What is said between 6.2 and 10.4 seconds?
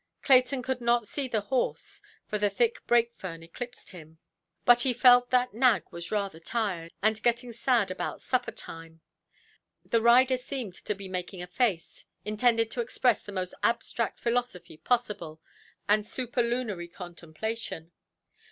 tired, and getting sad about supper–time. The rider